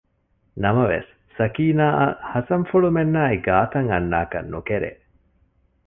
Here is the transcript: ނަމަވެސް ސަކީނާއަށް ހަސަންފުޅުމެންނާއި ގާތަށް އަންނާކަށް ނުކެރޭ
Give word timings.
ނަމަވެސް 0.63 1.11
ސަކީނާއަށް 1.37 2.17
ހަސަންފުޅުމެންނާއި 2.31 3.37
ގާތަށް 3.45 3.89
އަންނާކަށް 3.91 4.49
ނުކެރޭ 4.53 4.91